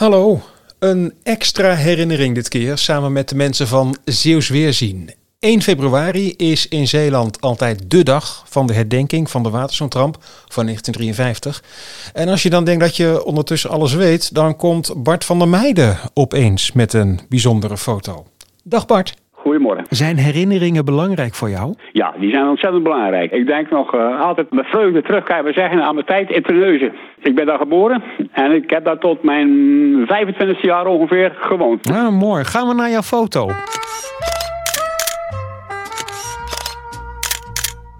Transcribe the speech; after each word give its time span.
Hallo, 0.00 0.38
een 0.78 1.12
extra 1.22 1.74
herinnering 1.74 2.34
dit 2.34 2.48
keer 2.48 2.76
samen 2.76 3.12
met 3.12 3.28
de 3.28 3.36
mensen 3.36 3.66
van 3.66 3.96
Zeeuws 4.04 4.48
Weerzien. 4.48 5.10
1 5.40 5.60
februari 5.60 6.34
is 6.36 6.68
in 6.68 6.86
Zeeland 6.86 7.40
altijd 7.40 7.90
de 7.90 8.02
dag 8.02 8.42
van 8.46 8.66
de 8.66 8.72
herdenking 8.72 9.30
van 9.30 9.42
de 9.42 9.50
Waterzoonramp 9.50 10.16
van 10.48 10.64
1953. 10.64 11.62
En 12.14 12.28
als 12.28 12.42
je 12.42 12.50
dan 12.50 12.64
denkt 12.64 12.80
dat 12.80 12.96
je 12.96 13.24
ondertussen 13.24 13.70
alles 13.70 13.94
weet, 13.94 14.34
dan 14.34 14.56
komt 14.56 15.02
Bart 15.02 15.24
van 15.24 15.38
der 15.38 15.48
Meijden 15.48 15.96
opeens 16.14 16.72
met 16.72 16.92
een 16.92 17.20
bijzondere 17.28 17.76
foto. 17.76 18.24
Dag 18.64 18.86
Bart. 18.86 19.14
Goedemorgen. 19.42 19.84
Zijn 19.88 20.16
herinneringen 20.16 20.84
belangrijk 20.84 21.34
voor 21.34 21.50
jou? 21.50 21.74
Ja, 21.92 22.14
die 22.18 22.30
zijn 22.30 22.48
ontzettend 22.48 22.82
belangrijk. 22.82 23.30
Ik 23.32 23.46
denk 23.46 23.70
nog 23.70 23.94
uh, 23.94 24.20
altijd 24.20 24.50
met 24.52 24.66
vreugde 24.66 25.02
terug, 25.02 25.24
kan 25.24 25.44
je 25.44 25.52
zeggen, 25.52 25.82
aan 25.82 25.94
mijn 25.94 26.06
tijd 26.06 26.30
in 26.30 26.42
Terneuzen. 26.42 26.92
Ik 27.22 27.34
ben 27.34 27.46
daar 27.46 27.58
geboren 27.58 28.02
en 28.32 28.52
ik 28.52 28.70
heb 28.70 28.84
daar 28.84 28.98
tot 28.98 29.22
mijn 29.22 29.48
25e 30.06 30.60
jaar 30.60 30.86
ongeveer 30.86 31.36
gewoond. 31.40 31.90
Ah, 31.90 32.08
mooi. 32.08 32.44
Gaan 32.44 32.68
we 32.68 32.74
naar 32.74 32.90
jouw 32.90 33.02
foto. 33.02 33.48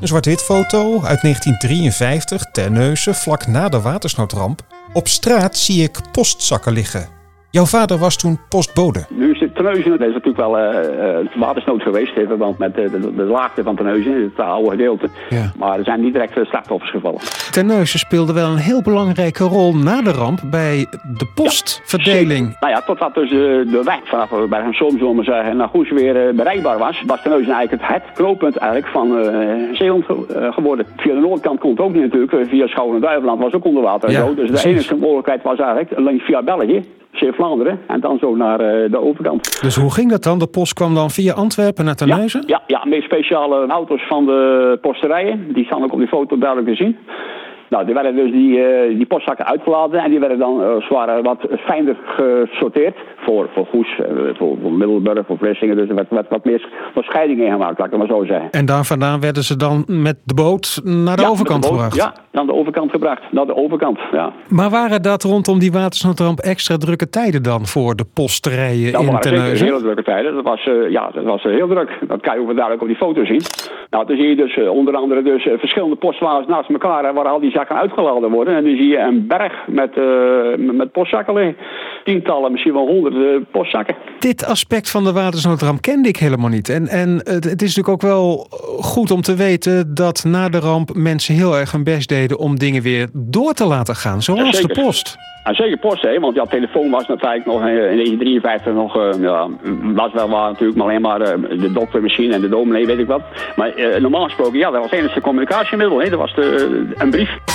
Een 0.00 0.08
zwart-wit 0.08 0.42
foto 0.42 0.78
uit 0.78 1.22
1953, 1.22 2.50
Terneuzen, 2.50 3.14
vlak 3.14 3.46
na 3.46 3.68
de 3.68 3.80
watersnoodramp. 3.80 4.60
Op 4.92 5.08
straat 5.08 5.56
zie 5.56 5.82
ik 5.82 5.98
postzakken 6.12 6.72
liggen. 6.72 7.08
Jouw 7.50 7.64
vader 7.64 7.98
was 7.98 8.16
toen 8.16 8.40
postbode. 8.48 9.06
Terneuzen, 9.54 9.90
dat 9.90 10.00
is 10.00 10.12
natuurlijk 10.12 10.36
wel 10.36 10.58
uh, 10.58 11.26
watersnood 11.34 11.82
geweest 11.82 12.16
in 12.16 12.26
verband 12.26 12.58
met 12.58 12.74
de, 12.74 12.90
de, 12.90 13.14
de 13.14 13.22
laagte 13.22 13.62
van 13.62 13.76
Terneuzen, 13.76 14.32
het 14.36 14.46
oude 14.46 14.70
gedeelte. 14.70 15.08
Ja. 15.30 15.52
Maar 15.58 15.78
er 15.78 15.84
zijn 15.84 16.00
niet 16.00 16.12
direct 16.12 16.38
slachtoffers 16.42 16.90
gevallen. 16.90 17.20
Terneuzen 17.50 17.98
speelde 17.98 18.32
wel 18.32 18.50
een 18.50 18.56
heel 18.56 18.82
belangrijke 18.82 19.44
rol 19.44 19.74
na 19.74 20.02
de 20.02 20.12
ramp 20.12 20.40
bij 20.50 20.86
de 21.18 21.26
postverdeling. 21.34 22.46
Ja, 22.46 22.56
nou 22.60 22.72
ja, 22.72 22.80
totdat 22.80 23.14
dus 23.14 23.30
uh, 23.30 23.38
de 23.38 23.80
weg 23.84 24.00
vanaf 24.04 24.30
bij 24.48 24.62
soms 24.70 24.98
zullen 24.98 25.24
zeggen, 25.24 25.56
naar 25.56 25.68
Goes 25.68 25.90
weer 25.90 26.34
bereikbaar 26.34 26.78
was, 26.78 27.02
was 27.06 27.22
Terneuzen 27.22 27.52
eigenlijk 27.52 27.82
het, 27.82 28.02
het 28.02 28.12
knooppunt 28.14 28.56
eigenlijk 28.56 28.92
van 28.92 29.08
Zeeland 29.72 30.04
geworden. 30.54 30.86
Via 30.96 31.14
de 31.14 31.20
noordkant 31.20 31.60
komt 31.60 31.78
het 31.78 31.86
ook 31.86 31.92
niet 31.92 32.02
natuurlijk, 32.02 32.48
via 32.48 32.66
Schouwen 32.66 32.94
en 32.94 33.00
Duiveland 33.00 33.42
was 33.42 33.52
ook 33.52 33.64
onder 33.64 33.82
water. 33.82 34.10
Ja, 34.10 34.26
zo. 34.26 34.34
Dus 34.34 34.62
de 34.62 34.68
enige 34.68 34.96
mogelijkheid 34.96 35.42
was 35.42 35.58
eigenlijk 35.58 36.22
via 36.22 36.42
België. 36.42 36.84
Zeeuw-Vlaanderen 37.24 37.80
en 37.86 38.00
dan 38.00 38.18
zo 38.18 38.36
naar 38.36 38.60
uh, 38.60 38.90
de 38.90 39.00
overkant. 39.00 39.62
Dus 39.62 39.76
hoe 39.76 39.92
ging 39.92 40.10
dat 40.10 40.22
dan? 40.22 40.38
De 40.38 40.46
post 40.46 40.72
kwam 40.72 40.94
dan 40.94 41.10
via 41.10 41.32
Antwerpen 41.34 41.84
naar 41.84 41.94
Terneuzen? 41.94 42.42
Ja, 42.46 42.62
ja, 42.66 42.78
ja, 42.78 42.88
met 42.88 43.02
speciale 43.02 43.66
auto's 43.66 44.06
van 44.06 44.26
de 44.26 44.78
posterijen. 44.80 45.52
Die 45.52 45.64
staan 45.64 45.82
ook 45.82 45.92
op 45.92 45.98
die 45.98 46.08
foto 46.08 46.38
duidelijk 46.38 46.68
te 46.68 46.84
zien. 46.84 46.96
Nou, 47.74 47.86
die 47.86 47.94
werden 47.94 48.16
dus 48.16 48.30
die, 48.30 48.58
uh, 48.58 48.96
die 48.96 49.06
postzakken 49.06 49.46
uitgeladen 49.46 50.00
en 50.00 50.10
die 50.10 50.20
werden 50.20 50.38
dan 50.38 50.60
uh, 50.60 50.80
zwaar 50.80 51.22
wat 51.22 51.46
fijner 51.58 51.96
gesorteerd. 52.04 52.96
Voor, 53.16 53.48
voor 53.54 53.66
Goes, 53.66 53.98
uh, 53.98 54.06
voor, 54.34 54.56
voor 54.62 54.72
Middelburg, 54.72 55.26
voor 55.26 55.38
Vlissingen. 55.38 55.76
Dus 55.76 55.88
er 55.88 55.94
werd, 55.94 56.10
werd 56.10 56.28
wat 56.28 56.44
meer 56.44 56.68
scheidingen 56.94 57.52
gemaakt, 57.52 57.78
laat 57.78 57.86
ik 57.86 57.92
het 57.92 58.08
maar 58.08 58.16
zo 58.18 58.24
zeggen. 58.24 58.50
En 58.50 58.66
daar 58.66 58.84
vandaan 58.84 59.20
werden 59.20 59.42
ze 59.42 59.56
dan 59.56 59.84
met 59.86 60.16
de 60.24 60.34
boot 60.34 60.80
naar 60.84 61.16
de 61.16 61.22
ja, 61.22 61.28
overkant 61.28 61.62
de 61.62 61.68
boot, 61.68 61.80
gebracht? 61.80 61.96
Ja, 61.96 62.14
naar 62.32 62.46
de 62.46 62.54
overkant 62.54 62.90
gebracht. 62.90 63.22
Naar 63.30 63.46
de 63.46 63.56
overkant, 63.56 63.98
ja. 64.12 64.32
Maar 64.48 64.70
waren 64.70 65.02
dat 65.02 65.22
rondom 65.22 65.58
die 65.58 65.72
watersnoodramp 65.72 66.38
extra 66.38 66.76
drukke 66.76 67.08
tijden 67.08 67.42
dan 67.42 67.66
voor 67.66 67.94
de 67.94 68.04
posterijen 68.14 68.92
dat 68.92 69.02
in 69.02 69.18
Terneuzen? 69.18 69.66
hele 69.66 69.80
drukke 69.80 70.02
tijden. 70.02 70.34
Dat 70.34 70.44
was, 70.44 70.68
ja, 70.88 71.10
dat 71.14 71.24
was 71.24 71.42
heel 71.42 71.68
druk. 71.68 71.98
Dat 72.08 72.20
kan 72.20 72.34
je 72.34 72.40
ook 72.40 72.46
duidelijk 72.46 72.82
op 72.82 72.88
die 72.88 72.96
foto 72.96 73.24
zien. 73.24 73.42
Nou, 73.90 74.06
dan 74.06 74.16
zie 74.16 74.28
je 74.28 74.36
dus 74.36 74.68
onder 74.68 74.94
andere 74.96 75.22
dus, 75.22 75.42
verschillende 75.42 75.96
postwagens 75.96 76.46
naast 76.46 76.70
elkaar 76.70 77.14
waar 77.14 77.28
al 77.28 77.40
die 77.40 77.50
zakken 77.50 77.63
uitgeladen 77.68 78.30
worden. 78.30 78.56
En 78.56 78.64
dan 78.64 78.76
zie 78.76 78.88
je 78.88 78.98
een 78.98 79.26
berg 79.26 79.52
met, 79.66 79.96
uh, 79.96 80.72
met 80.72 80.92
postzakken 80.92 81.34
liggen. 81.34 81.56
Tientallen, 82.04 82.52
misschien 82.52 82.72
wel 82.72 82.86
honderden 82.86 83.46
postzakken. 83.50 83.96
Dit 84.18 84.46
aspect 84.46 84.90
van 84.90 85.04
de 85.04 85.12
watersnoodramp 85.12 85.80
kende 85.80 86.08
ik 86.08 86.16
helemaal 86.16 86.50
niet. 86.50 86.68
En, 86.68 86.88
en 86.88 87.08
het, 87.16 87.44
het 87.44 87.62
is 87.62 87.76
natuurlijk 87.76 87.88
ook 87.88 88.10
wel 88.10 88.46
goed 88.80 89.10
om 89.10 89.20
te 89.20 89.36
weten 89.36 89.94
dat 89.94 90.24
na 90.24 90.48
de 90.48 90.58
ramp 90.58 90.94
mensen 90.94 91.34
heel 91.34 91.56
erg 91.56 91.72
hun 91.72 91.84
best 91.84 92.08
deden 92.08 92.38
om 92.38 92.58
dingen 92.58 92.82
weer 92.82 93.08
door 93.12 93.52
te 93.52 93.66
laten 93.66 93.94
gaan. 93.94 94.22
Zoals 94.22 94.60
ja, 94.60 94.66
de 94.66 94.80
post. 94.82 95.16
Ja, 95.44 95.54
zeker 95.54 95.78
post, 95.78 96.02
hè? 96.02 96.20
want 96.20 96.34
ja, 96.34 96.44
telefoon 96.44 96.90
was 96.90 97.06
natuurlijk 97.06 97.46
nog 97.46 97.60
in 97.60 97.74
1953 97.74 98.72
nog, 98.72 98.96
uh, 98.96 99.10
ja, 99.20 99.48
was 99.82 100.12
wel 100.12 100.28
waar 100.28 100.50
natuurlijk 100.50 100.78
maar 100.78 100.86
alleen 100.86 101.00
maar 101.00 101.20
uh, 101.20 101.60
de 101.60 101.72
doktermachine 101.72 102.34
en 102.34 102.40
de 102.40 102.48
dominee, 102.48 102.86
weet 102.86 102.98
ik 102.98 103.06
wat. 103.06 103.22
Maar 103.56 103.78
uh, 103.78 103.96
normaal 103.96 104.24
gesproken, 104.24 104.58
ja, 104.58 104.70
dat 104.70 104.80
was 104.80 104.90
het 104.90 105.00
enige 105.00 105.20
communicatiemiddel, 105.20 106.00
hè? 106.00 106.10
dat 106.10 106.18
was 106.18 106.34
de, 106.34 106.86
een 106.98 107.10
brief. 107.10 107.53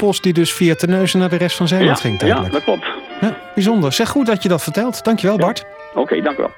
Post 0.00 0.22
die 0.22 0.32
dus 0.32 0.52
via 0.52 0.74
Terneuzen 0.74 1.18
naar 1.18 1.28
de 1.28 1.36
rest 1.36 1.56
van 1.56 1.68
Zeeland 1.68 1.96
ja, 1.96 2.08
ging. 2.08 2.20
Ja, 2.20 2.48
dat 2.48 2.64
klopt. 2.64 2.84
Ja, 3.20 3.36
bijzonder. 3.54 3.92
Zeg 3.92 4.08
goed 4.08 4.26
dat 4.26 4.42
je 4.42 4.48
dat 4.48 4.62
vertelt. 4.62 5.04
Dankjewel, 5.04 5.38
ja. 5.38 5.44
Bart. 5.44 5.64
Oké, 5.90 6.00
okay, 6.00 6.20
dank 6.20 6.38
u 6.38 6.40
wel. 6.40 6.50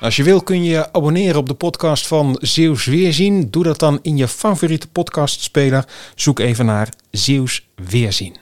Als 0.00 0.16
je 0.16 0.22
wil 0.22 0.42
kun 0.42 0.64
je 0.64 0.70
je 0.70 0.92
abonneren 0.92 1.36
op 1.36 1.48
de 1.48 1.54
podcast 1.54 2.06
van 2.06 2.36
Zeeuws 2.40 2.84
Weerzien. 2.84 3.50
Doe 3.50 3.62
dat 3.62 3.78
dan 3.78 3.98
in 4.02 4.16
je 4.16 4.28
favoriete 4.28 4.88
podcastspeler. 4.88 5.84
Zoek 6.14 6.38
even 6.38 6.66
naar 6.66 6.88
Zeeuws 7.10 7.68
Weerzien. 7.74 8.36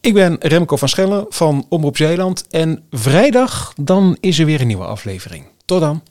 Ik 0.00 0.14
ben 0.14 0.36
Remco 0.40 0.76
van 0.76 0.88
Schellen 0.88 1.26
van 1.28 1.66
Omroep 1.68 1.96
Zeeland. 1.96 2.46
En 2.50 2.84
vrijdag 2.90 3.72
dan 3.80 4.16
is 4.20 4.38
er 4.38 4.46
weer 4.46 4.60
een 4.60 4.66
nieuwe 4.66 4.84
aflevering. 4.84 5.46
Tot 5.64 5.80
dan. 5.80 6.02